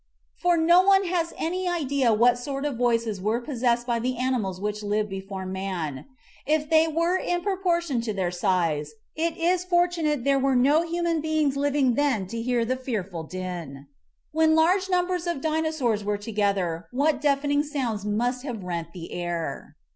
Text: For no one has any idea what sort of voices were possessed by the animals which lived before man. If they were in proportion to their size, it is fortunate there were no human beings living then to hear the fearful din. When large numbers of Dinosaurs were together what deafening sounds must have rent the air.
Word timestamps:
For 0.41 0.57
no 0.57 0.81
one 0.81 1.03
has 1.03 1.31
any 1.37 1.69
idea 1.69 2.11
what 2.11 2.39
sort 2.39 2.65
of 2.65 2.75
voices 2.75 3.21
were 3.21 3.39
possessed 3.39 3.85
by 3.85 3.99
the 3.99 4.17
animals 4.17 4.59
which 4.59 4.81
lived 4.81 5.09
before 5.11 5.45
man. 5.45 6.07
If 6.47 6.71
they 6.71 6.87
were 6.87 7.17
in 7.17 7.43
proportion 7.43 8.01
to 8.01 8.11
their 8.11 8.31
size, 8.31 8.93
it 9.15 9.37
is 9.37 9.63
fortunate 9.63 10.23
there 10.23 10.39
were 10.39 10.55
no 10.55 10.81
human 10.81 11.21
beings 11.21 11.55
living 11.55 11.93
then 11.93 12.25
to 12.29 12.41
hear 12.41 12.65
the 12.65 12.77
fearful 12.77 13.21
din. 13.25 13.85
When 14.31 14.55
large 14.55 14.89
numbers 14.89 15.27
of 15.27 15.39
Dinosaurs 15.39 16.03
were 16.03 16.17
together 16.17 16.87
what 16.89 17.21
deafening 17.21 17.61
sounds 17.61 18.03
must 18.03 18.41
have 18.41 18.63
rent 18.63 18.93
the 18.93 19.11
air. 19.13 19.75